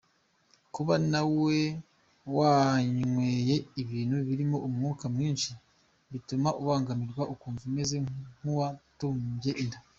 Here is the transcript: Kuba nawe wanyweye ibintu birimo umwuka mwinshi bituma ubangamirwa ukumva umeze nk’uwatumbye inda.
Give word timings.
Kuba 0.73 0.93
nawe 1.11 1.55
wanyweye 2.35 3.55
ibintu 3.81 4.15
birimo 4.27 4.57
umwuka 4.67 5.05
mwinshi 5.15 5.51
bituma 6.11 6.49
ubangamirwa 6.61 7.23
ukumva 7.33 7.63
umeze 7.69 7.95
nk’uwatumbye 8.39 9.51
inda. 9.63 9.77